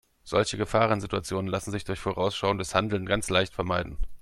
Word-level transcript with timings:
Solche 0.23 0.57
Gefahrensituationen 0.57 1.45
lassen 1.45 1.69
sich 1.69 1.83
durch 1.83 1.99
vorausschauendes 1.99 2.73
Handeln 2.73 3.05
ganz 3.05 3.29
leicht 3.29 3.53
vermeiden. 3.53 3.99